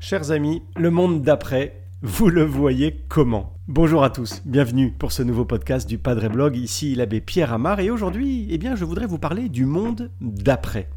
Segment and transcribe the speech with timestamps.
[0.00, 3.54] Chers amis, le monde d'après, vous le voyez comment?
[3.68, 7.78] Bonjour à tous, bienvenue pour ce nouveau podcast du Padre Blog, ici l'abbé Pierre Amar,
[7.78, 10.90] et aujourd'hui, eh bien, je voudrais vous parler du monde d'après.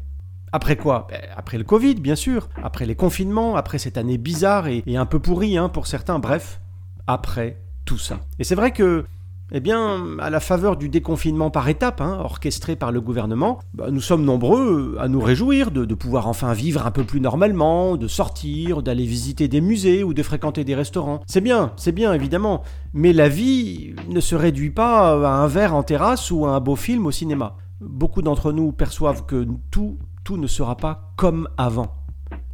[0.50, 1.06] Après quoi?
[1.08, 5.06] Ben, Après le Covid, bien sûr, après les confinements, après cette année bizarre et, un
[5.06, 6.60] peu pourrie hein, pour certains, bref,
[7.06, 8.18] après tout ça.
[8.40, 9.04] Et c'est vrai que
[9.52, 13.90] eh bien, à la faveur du déconfinement par étapes, hein, orchestré par le gouvernement, bah,
[13.90, 18.08] nous sommes nombreux à nous réjouir de, pouvoir enfin vivre un peu plus normalement, de
[18.08, 21.20] sortir, d'aller visiter des musées ou de fréquenter des restaurants.
[21.26, 22.62] C'est bien, c'est bien évidemment,
[22.94, 26.60] mais la vie ne se réduit pas à un verre en terrasse ou à un
[26.60, 27.56] beau film au cinéma.
[27.80, 31.94] Beaucoup d'entre nous perçoivent que tout, tout ne sera pas comme avant.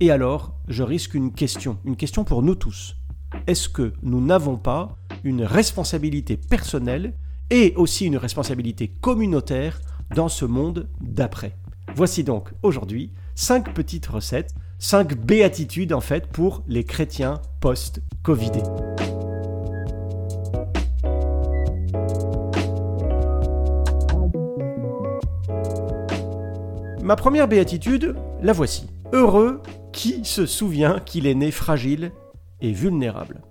[0.00, 2.96] Et alors, je risque une question, une question pour nous tous.
[3.46, 7.12] Est-ce que nous n'avons pas une responsabilité personnelle
[7.50, 9.80] et aussi une responsabilité communautaire
[10.14, 11.56] dans ce monde d'après.
[11.96, 18.62] Voici donc aujourd'hui cinq petites recettes, cinq béatitudes en fait pour les chrétiens post-Covidés.
[27.02, 28.86] Ma première béatitude, la voici.
[29.12, 29.60] Heureux
[29.92, 32.12] qui se souvient qu'il est né fragile
[32.60, 33.42] et vulnérable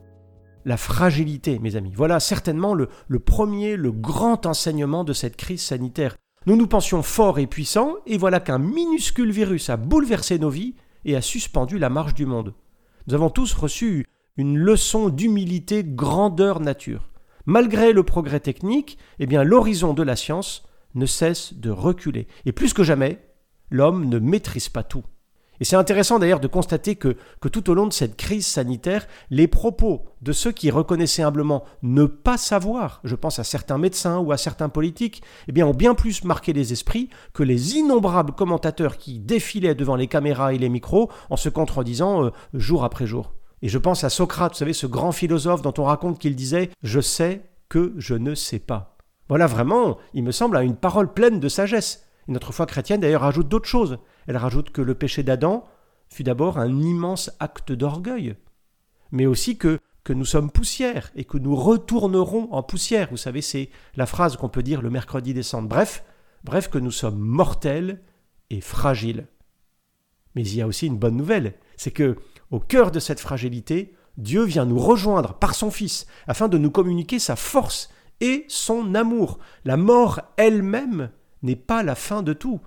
[0.65, 1.93] la fragilité, mes amis.
[1.95, 6.17] Voilà certainement le, premier, le grand enseignement de cette crise sanitaire.
[6.47, 10.75] Nous nous pensions forts et puissants, et voilà qu'un minuscule virus a bouleversé nos vies
[11.05, 12.53] et a suspendu la marche du monde.
[13.07, 14.07] Nous avons tous reçu
[14.37, 17.09] une leçon d'humilité grandeur nature.
[17.45, 22.27] Malgré le progrès technique, eh bien l'horizon de la science ne cesse de reculer.
[22.45, 23.19] Et plus que jamais,
[23.69, 25.03] l'homme ne maîtrise pas tout.
[25.59, 27.15] Et c'est intéressant d'ailleurs de constater que,
[27.51, 32.05] tout au long de cette crise sanitaire, les propos de ceux qui reconnaissaient humblement ne
[32.05, 35.95] pas savoir, je pense à certains médecins ou à certains politiques, eh bien, ont bien
[35.95, 40.69] plus marqué les esprits que les innombrables commentateurs qui défilaient devant les caméras et les
[40.69, 43.33] micros en se contredisant euh, jour après jour.
[43.61, 46.65] Et je pense à Socrate, vous savez, ce grand philosophe dont on raconte qu'il disait⁇
[46.83, 48.97] Je sais que je ne sais pas⁇
[49.29, 52.05] Voilà vraiment, il me semble, une parole pleine de sagesse.
[52.27, 53.99] Notre foi chrétienne d'ailleurs ajoute d'autres choses.
[54.27, 55.65] Elle rajoute que le péché d'Adam
[56.09, 58.35] fut d'abord un immense acte d'orgueil,
[59.11, 63.07] mais aussi que, nous sommes poussière et que nous retournerons en poussière.
[63.09, 65.67] Vous savez, c'est la phrase qu'on peut dire le mercredi décembre.
[65.67, 66.03] Bref,
[66.43, 68.01] bref, que nous sommes mortels
[68.51, 69.25] et fragiles.
[70.35, 72.17] Mais il y a aussi une bonne nouvelle, c'est que,
[72.51, 76.71] au cœur de cette fragilité, Dieu vient nous rejoindre par son Fils, afin de nous
[76.71, 77.89] communiquer sa force
[78.21, 79.39] et son amour.
[79.65, 81.09] La mort elle-même
[81.41, 82.61] n'est pas la fin de tout.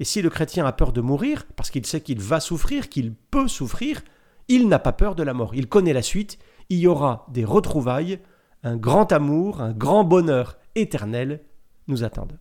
[0.00, 3.12] Et si le chrétien a peur de mourir, parce qu'il sait qu'il va souffrir, qu'il
[3.14, 4.00] peut souffrir,
[4.48, 5.54] il n'a pas peur de la mort.
[5.54, 6.38] Il connaît la suite.
[6.70, 8.18] Il y aura des retrouvailles,
[8.62, 11.42] un grand amour, un grand bonheur éternel
[11.86, 12.38] nous attendent.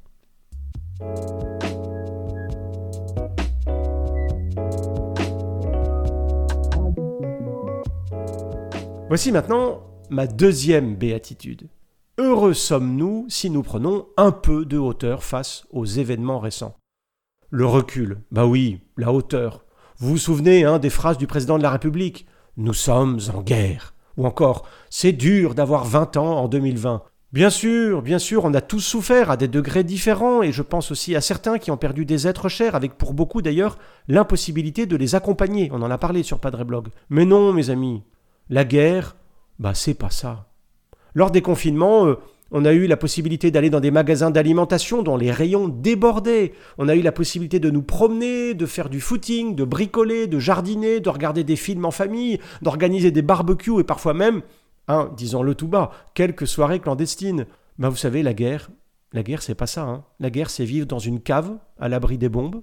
[9.09, 11.67] Voici maintenant ma deuxième béatitude.
[12.17, 16.78] Heureux sommes-nous si nous prenons un peu de hauteur face aux événements récents.
[17.51, 19.65] Le recul, bah oui, la hauteur.
[19.97, 22.27] Vous vous souvenez hein, des phrases du président de la République?
[22.57, 23.95] Nous sommes en guerre.
[24.17, 27.01] Ou encore C'est dur d'avoir 20 ans en 2020.
[27.33, 30.91] Bien sûr, bien sûr, on a tous souffert à des degrés différents, et je pense
[30.91, 34.95] aussi à certains qui ont perdu des êtres chers, avec pour beaucoup d'ailleurs l'impossibilité de
[34.95, 35.71] les accompagner.
[35.73, 36.89] On en a parlé sur Padre Blog.
[37.09, 38.03] Mais non, mes amis,
[38.49, 39.15] la guerre,
[39.57, 40.49] bah c'est pas ça.
[41.15, 42.19] Lors des confinements, euh,
[42.51, 46.53] on a eu la possibilité d'aller dans des magasins d'alimentation dont les rayons débordaient.
[46.77, 50.39] On a eu la possibilité de nous promener, de faire du footing, de bricoler, de
[50.39, 54.41] jardiner, de regarder des films en famille, d'organiser des barbecues et parfois même,
[54.87, 57.45] hein, disons-le tout bas, quelques soirées clandestines.
[57.77, 58.69] Ben vous savez, la guerre,
[59.13, 59.83] la guerre c'est pas ça.
[59.83, 60.03] Hein.
[60.19, 62.61] La guerre c'est vivre dans une cave à l'abri des bombes,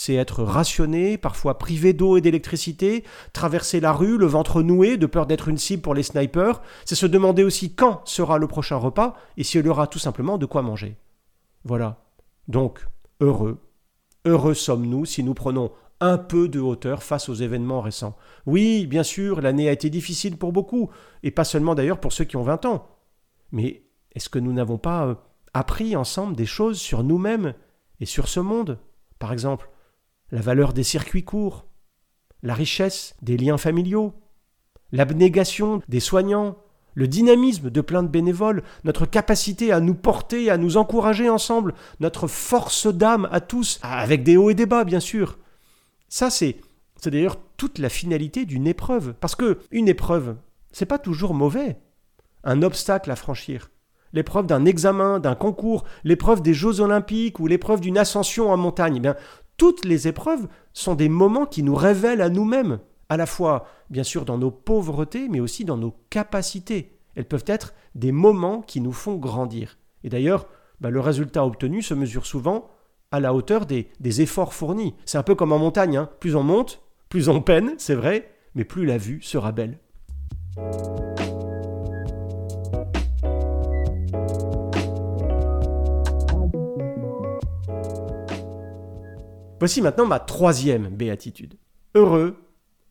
[0.00, 5.06] c'est être rationné, parfois privé d'eau et d'électricité, traverser la rue, le ventre noué, de
[5.06, 8.76] peur d'être une cible pour les snipers, c'est se demander aussi quand sera le prochain
[8.76, 10.96] repas et s'il y aura tout simplement de quoi manger.
[11.64, 12.04] Voilà.
[12.46, 12.86] Donc,
[13.18, 13.58] heureux.
[14.24, 18.16] Heureux sommes-nous si nous prenons un peu de hauteur face aux événements récents.
[18.46, 20.90] Oui, bien sûr, l'année a été difficile pour beaucoup,
[21.24, 22.86] et pas seulement d'ailleurs pour ceux qui ont 20 ans.
[23.50, 23.82] Mais
[24.14, 25.14] est-ce que nous n'avons pas euh,
[25.54, 27.54] appris ensemble des choses sur nous-mêmes
[27.98, 28.78] et sur ce monde?
[29.18, 29.68] Par exemple,
[30.30, 31.66] la valeur des circuits courts,
[32.42, 34.14] la richesse des liens familiaux,
[34.92, 36.56] l'abnégation des soignants,
[36.94, 41.74] le dynamisme de plein de bénévoles, notre capacité à nous porter, à nous encourager ensemble,
[42.00, 45.38] notre force d'âme à tous, avec des hauts et des bas bien sûr.
[46.08, 46.56] Ça c'est
[47.00, 50.36] c'est d'ailleurs toute la finalité d'une épreuve parce que une épreuve,
[50.72, 51.78] c'est pas toujours mauvais.
[52.44, 53.70] Un obstacle à franchir,
[54.12, 58.96] l'épreuve d'un examen, d'un concours, l'épreuve des Jeux olympiques ou l'épreuve d'une ascension en montagne.
[58.96, 59.16] Eh bien,
[59.58, 62.78] toutes les épreuves sont des moments qui nous révèlent à nous-mêmes,
[63.10, 66.96] à la fois bien sûr dans nos pauvretés, mais aussi dans nos capacités.
[67.14, 69.76] Elles peuvent être des moments qui nous font grandir.
[70.04, 70.46] Et d'ailleurs,
[70.80, 72.70] bah, le résultat obtenu se mesure souvent
[73.10, 73.88] à la hauteur des,
[74.20, 74.94] efforts fournis.
[75.04, 76.08] C'est un peu comme en montagne, hein.
[76.20, 79.78] plus on monte, plus on peine, c'est vrai, mais plus la vue sera belle.
[89.58, 91.54] Voici maintenant ma troisième béatitude.
[91.94, 92.36] Heureux,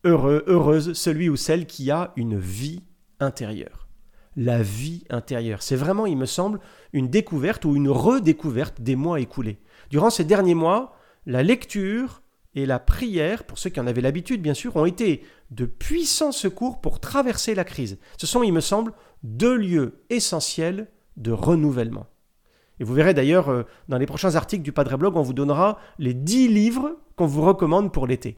[0.03, 2.83] heureux, heureuse celui ou celle qui a une vie
[3.19, 3.87] intérieure.
[4.35, 6.59] La vie intérieure, c'est vraiment, il me semble,
[6.93, 9.59] une découverte ou une redécouverte des mois écoulés.
[9.89, 12.21] Durant ces derniers mois, la lecture
[12.53, 16.31] et la prière, pour ceux qui en avaient l'habitude bien sûr, ont été de puissants
[16.33, 17.97] secours pour traverser la crise.
[18.17, 18.91] Ce sont, il me semble,
[19.23, 22.07] deux lieux essentiels de renouvellement.
[22.79, 25.79] Et vous verrez d'ailleurs, euh, dans les prochains articles du Padre Blog, on vous donnera
[25.99, 28.37] les dix livres qu'on vous recommande pour l'été.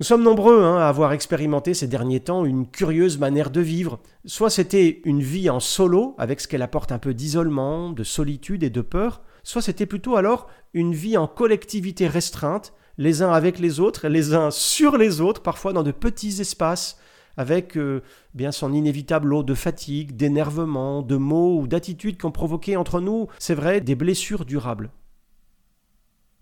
[0.00, 4.00] Nous sommes nombreux hein, à avoir expérimenté ces derniers temps une curieuse manière de vivre.
[4.24, 8.62] Soit c'était une vie en solo, avec ce qu'elle apporte un peu d'isolement, de solitude
[8.62, 13.58] et de peur, soit c'était plutôt alors une vie en collectivité restreinte, les uns avec
[13.58, 16.98] les autres, les uns sur les autres, parfois dans de petits espaces,
[17.36, 18.02] avec euh,
[18.34, 23.00] bien son inévitable lot de fatigue, d'énervement, de mots ou d'attitudes qui ont provoqué entre
[23.00, 24.90] nous, c'est vrai, des blessures durables.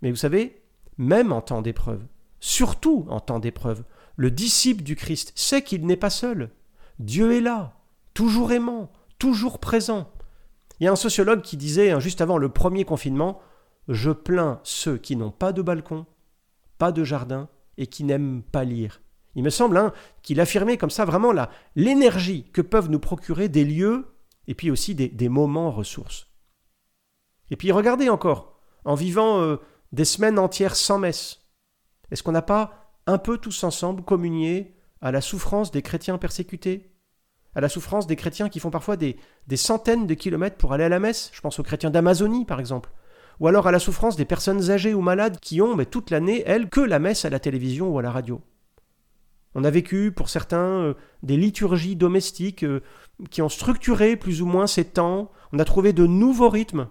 [0.03, 0.63] Mais vous savez,
[0.99, 2.03] même en temps d'épreuve,
[2.41, 3.85] surtout en temps d'épreuve,
[4.17, 6.51] le disciple du Christ sait qu'il n'est pas seul.
[6.99, 7.75] Dieu est là,
[8.15, 10.11] toujours aimant, toujours présent.
[10.79, 13.41] Il y a un sociologue qui disait, hein, juste avant le premier confinement,
[13.89, 16.07] Je plains ceux qui n'ont pas de balcon,
[16.79, 19.01] pas de jardin et qui n'aiment pas lire.
[19.35, 19.93] Il me semble hein,
[20.23, 21.33] qu'il affirmait comme ça vraiment
[21.77, 24.07] l'énergie que peuvent nous procurer des lieux
[24.47, 26.27] et puis aussi des, moments ressources.
[27.51, 29.57] Et puis regardez encore, en vivant euh,
[29.93, 31.41] des semaines entières sans messe,
[32.11, 36.93] est-ce qu'on n'a pas un peu tous ensemble communié à la souffrance des chrétiens persécutés
[37.55, 39.17] À la souffrance des chrétiens qui font parfois des,
[39.55, 41.31] centaines de kilomètres pour aller à la messe?
[41.33, 42.91] Je pense aux chrétiens d'Amazonie par exemple.
[43.39, 46.43] Ou alors à la souffrance des personnes âgées ou malades qui ont mais toute l'année,
[46.45, 48.43] elles, que la messe à la télévision ou à la radio.
[49.55, 52.81] On a vécu, pour certains, euh, des liturgies domestiques euh,
[53.31, 55.31] qui ont structuré plus ou moins ces temps.
[55.53, 56.89] On a trouvé de nouveaux rythmes.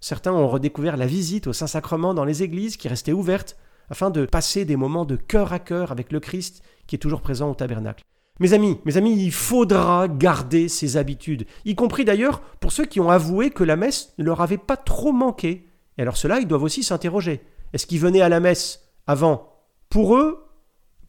[0.00, 3.56] Certains ont redécouvert la visite au Saint-Sacrement dans les églises qui restaient ouvertes,
[3.90, 7.20] afin de passer des moments de cœur à cœur avec le Christ qui est toujours
[7.20, 8.02] présent au tabernacle.
[8.38, 12.98] Mes amis, mes amis, il faudra garder ces habitudes, y compris d'ailleurs pour ceux qui
[12.98, 15.68] ont avoué que la messe ne leur avait pas trop manqué.
[15.98, 17.42] Et alors ceux-là, ils doivent aussi s'interroger.
[17.72, 19.52] Est-ce qu'ils venaient à la messe avant
[19.90, 20.46] pour eux,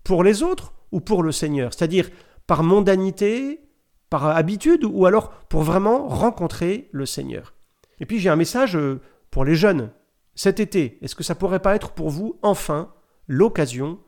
[0.03, 2.09] pour les autres, ou pour le Seigneur C'est-à-dire
[2.47, 3.61] par mondanité,
[4.09, 7.53] par habitude, ou alors pour vraiment rencontrer le Seigneur.
[7.99, 8.99] Et puis j'ai un message euh,
[9.29, 9.91] pour les jeunes.
[10.35, 12.93] Cet été, est-ce que ça pourrait pas être pour vous enfin
[13.27, 13.99] l'occasion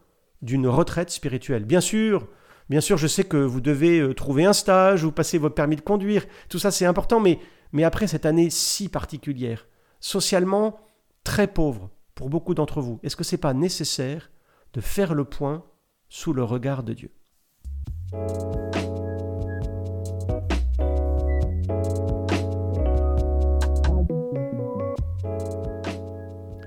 [0.42, 1.64] d'une retraite spirituelle?
[1.64, 2.28] Bien sûr,
[2.70, 5.76] bien sûr, je sais que vous devez euh, trouver un stage ou passer votre permis
[5.76, 6.26] de conduire.
[6.50, 7.40] Tout ça, c'est important, mais,
[7.72, 9.68] mais après cette année si particulière,
[10.00, 10.80] socialement
[11.24, 14.32] très pauvre pour beaucoup d'entre vous, est-ce que ce n'est pas nécessaire
[14.74, 15.64] de faire le point
[16.14, 17.10] sous le regard de Dieu.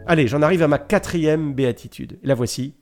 [0.08, 2.18] Allez, j'en arrive à ma quatrième béatitude.
[2.24, 2.74] La voici.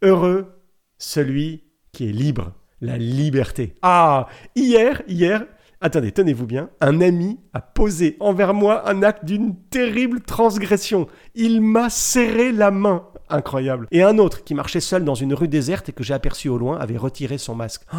[0.00, 0.62] Heureux
[0.96, 2.54] celui qui est libre.
[2.80, 3.74] La liberté.
[3.82, 5.44] Ah, hier, hier,
[5.82, 11.08] attendez, tenez-vous bien, un ami a posé envers moi un acte d'une terrible transgression.
[11.34, 13.88] Il m'a serré la main incroyable.
[13.90, 16.58] Et un autre qui marchait seul dans une rue déserte et que j'ai aperçu au
[16.58, 17.82] loin avait retiré son masque.
[17.94, 17.98] Oh,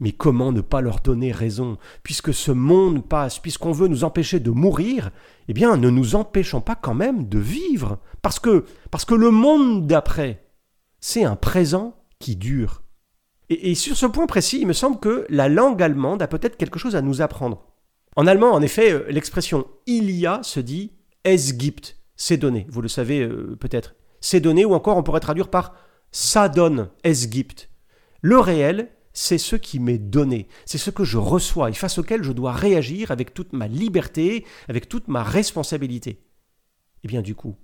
[0.00, 1.78] mais comment ne pas leur donner raison?
[2.02, 5.10] Puisque ce monde passe, puisqu'on veut nous empêcher de mourir,
[5.48, 7.98] eh bien ne nous empêchons pas quand même de vivre.
[8.22, 10.46] Parce que, parce que le monde d'après,
[11.00, 12.82] c'est un présent qui dure.
[13.50, 16.78] Et, sur ce point précis, il me semble que la langue allemande a peut-être quelque
[16.78, 17.64] chose à nous apprendre.
[18.14, 20.92] En allemand, en effet, euh, l'expression il y a se dit
[21.24, 22.66] es gibt, c'est donné.
[22.68, 25.74] Vous le savez euh, peut-être c'est donné, ou encore on pourrait traduire par
[26.10, 27.70] ça donne, es gibt.
[28.20, 32.22] Le réel, c'est ce qui m'est donné, c'est ce que je reçois et face auquel
[32.22, 36.10] je dois réagir avec toute ma liberté, avec toute ma responsabilité.
[36.10, 36.20] Et
[37.04, 37.56] eh bien du coup,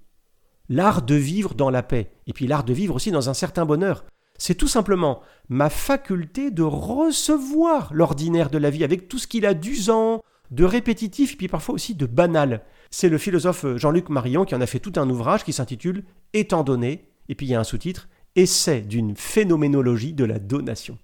[0.69, 3.65] l'art de vivre dans la paix, et puis l'art de vivre aussi dans un certain
[3.65, 4.05] bonheur,
[4.39, 9.47] c'est tout simplement ma faculté de recevoir l'ordinaire de la vie avec tout ce qu'il
[9.47, 12.63] a d'usant, de répétitif, et puis parfois aussi de banal.
[12.91, 16.65] C'est le philosophe Jean-Luc Marion qui en a fait tout un ouvrage qui s'intitule Étant
[16.65, 20.99] donné, et puis il y a un sous-titre Essai d'une phénoménologie de la donation.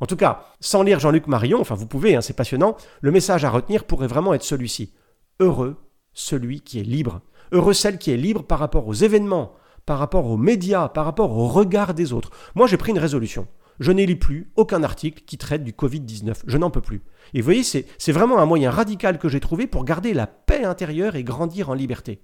[0.00, 3.44] En tout cas, sans lire Jean-Luc Marion, enfin vous pouvez, hein, c'est passionnant, le message
[3.44, 4.92] à retenir pourrait vraiment être celui-ci.
[5.38, 5.76] Heureux
[6.12, 7.20] celui qui est libre.
[7.52, 9.54] Heureux celle qui est libre par rapport aux événements,
[9.86, 12.30] par rapport aux médias, par rapport au regard des autres.
[12.54, 13.46] Moi, j'ai pris une résolution.
[13.80, 16.42] Je n'ai lu plus aucun article qui traite du Covid-19.
[16.46, 17.02] Je n'en peux plus.
[17.34, 20.64] Et vous voyez, c'est vraiment un moyen radical que j'ai trouvé pour garder la paix
[20.64, 22.20] intérieure et grandir en liberté.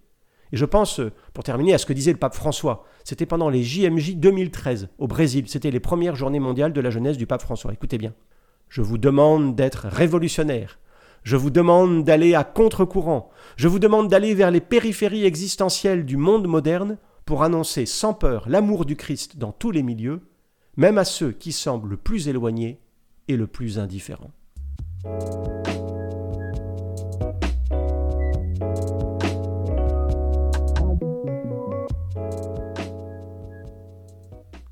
[0.53, 2.85] Et je pense, euh, pour terminer, à ce que disait le pape François.
[3.05, 5.45] C'était pendant les JMJ 2013 au Brésil.
[5.47, 7.73] C'était les premières journées mondiales de la jeunesse du pape François.
[7.73, 8.15] Écoutez bien.
[8.69, 10.79] Je vous demande d'être révolutionnaire.
[11.23, 13.31] Je vous demande d'aller à contre-courant.
[13.57, 16.97] Je vous demande d'aller vers les périphéries existentielles du monde moderne
[17.28, 20.23] pour annoncer sans peur l'amour du Christ dans tous les milieux,
[20.78, 22.80] même à ceux qui semblent le plus éloignés
[23.28, 24.30] et le plus indifférents.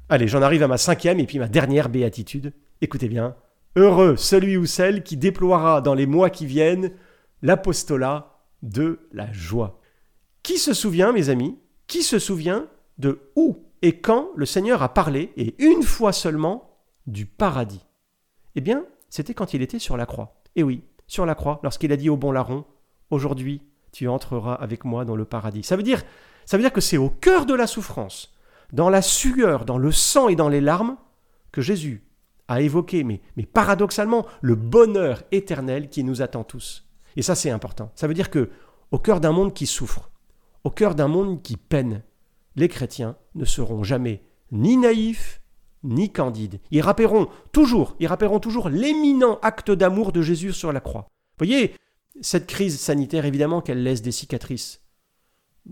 [0.08, 2.54] Allez, j'en arrive à ma cinquième et puis ma dernière béatitude.
[2.80, 3.36] Écoutez bien.
[3.76, 6.92] Heureux celui ou celle qui déploiera dans les mois qui viennent
[7.42, 9.78] l'apostolat de la joie.
[10.42, 12.66] Qui se souvient, mes amis, qui se souvient
[12.99, 17.85] de où et quand le Seigneur a parlé, et une fois seulement, du paradis?
[18.55, 20.43] Eh bien, c'était quand il était sur la croix.
[20.57, 22.64] Et oui, sur la croix, lorsqu'il a dit au bon larron,
[23.11, 23.62] Aujourd'hui,
[23.93, 25.62] tu entreras avec moi dans le paradis.
[25.62, 26.02] Ça veut dire,
[26.73, 28.35] que c'est au cœur de la souffrance,
[28.73, 30.97] dans la sueur, dans le sang et dans les larmes,
[31.52, 32.02] que Jésus
[32.49, 36.85] a évoqué, mais, mais paradoxalement, le bonheur éternel qui nous attend tous.
[37.16, 37.93] Et ça, c'est important.
[37.95, 38.50] Ça veut dire que,
[38.90, 40.11] au cœur d'un monde qui souffre,
[40.66, 42.02] au cœur d'un monde qui peine,
[42.56, 45.40] les chrétiens ne seront jamais ni naïfs,
[45.85, 46.58] ni candides.
[46.73, 51.02] Ils rappelleront toujours, ils rappelleront toujours l'éminent acte d'amour de Jésus sur la croix.
[51.38, 51.73] Vous voyez,
[52.20, 54.82] cette crise sanitaire, évidemment qu'elle laisse des cicatrices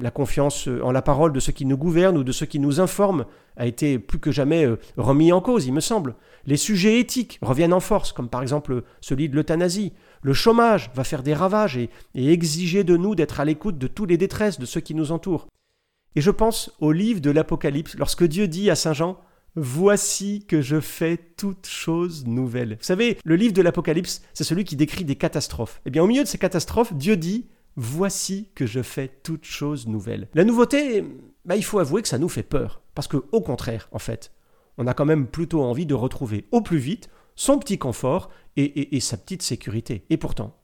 [0.00, 2.80] la confiance en la parole de ceux qui nous gouvernent ou de ceux qui nous
[2.80, 6.16] informent a été plus que jamais euh, remis en cause, il me semble.
[6.46, 9.92] Les sujets éthiques reviennent en force, comme par exemple celui de l'euthanasie.
[10.24, 14.06] Le chômage va faire des ravages et, exiger de nous d'être à l'écoute de tous
[14.06, 15.48] les détresses de ceux qui nous entourent.
[16.16, 19.20] Et je pense au livre de l'Apocalypse, lorsque Dieu dit à Saint Jean,
[19.54, 22.78] Voici que je fais toutes choses nouvelles.
[22.80, 25.82] Vous savez, le livre de l'Apocalypse, c'est celui qui décrit des catastrophes.
[25.84, 29.86] Eh bien, au milieu de ces catastrophes, Dieu dit Voici que je fais toutes choses
[29.86, 30.28] nouvelles.
[30.32, 31.04] La nouveauté,
[31.44, 32.80] bah, il faut avouer que ça nous fait peur.
[32.94, 34.32] Parce que, au contraire, en fait,
[34.78, 39.00] on a quand même plutôt envie de retrouver au plus vite son petit confort et,
[39.00, 40.04] sa petite sécurité.
[40.10, 40.56] Et pourtant,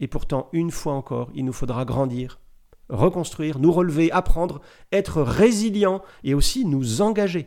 [0.00, 2.40] et pourtant, une fois encore, il nous faudra grandir,
[2.88, 4.60] reconstruire, nous relever, apprendre,
[4.92, 7.46] être résilient et aussi nous engager.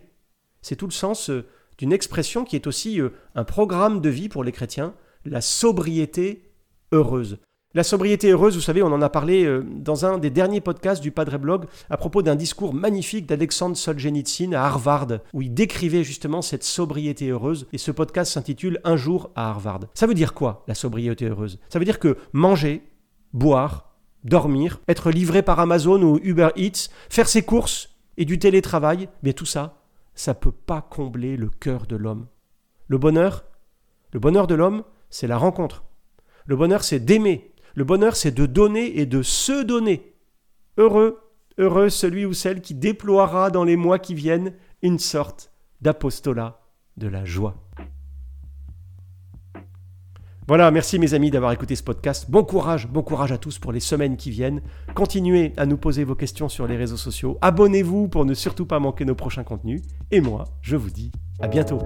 [0.61, 1.47] C'est tout le sens euh,
[1.77, 4.93] d'une expression qui est aussi euh, un programme de vie pour les chrétiens,
[5.25, 6.51] la sobriété
[6.91, 7.39] heureuse.
[7.75, 11.03] La sobriété heureuse, vous savez, on en a parlé euh, dans un des derniers podcasts
[11.03, 16.03] du Padre Blog à propos d'un discours magnifique d'Alexandre Solzhenitsyn à Harvard, où il décrivait
[16.03, 19.81] justement cette sobriété heureuse, et ce podcast s'intitule Un jour à Harvard.
[19.93, 21.59] Ça veut dire quoi, la sobriété heureuse?
[21.69, 22.81] Ça veut dire que manger,
[23.33, 29.09] boire, dormir, être livré par Amazon ou Uber Eats, faire ses courses et du télétravail,
[29.21, 29.83] mais tout ça,
[30.15, 32.25] ça peut pas combler le cœur de l'homme.
[32.87, 33.43] Le bonheur,
[34.11, 35.83] le bonheur de l'homme, c'est la rencontre.
[36.49, 40.13] Le bonheur, c'est d'aimer, le bonheur, c'est de donner et de se donner.
[40.77, 41.19] Heureux,
[41.57, 46.61] heureux celui ou celle qui déploiera dans les mois qui viennent une sorte d'apostolat
[46.97, 47.55] de la joie.
[50.49, 52.25] Voilà, merci mes amis d'avoir écouté ce podcast.
[52.27, 54.61] Bon courage, bon courage à tous pour les semaines qui viennent.
[54.95, 57.37] Continuez à nous poser vos questions sur les réseaux sociaux.
[57.41, 59.83] Abonnez-vous pour ne surtout pas manquer nos prochains contenus.
[60.09, 61.79] Et moi, je vous dis à bientôt.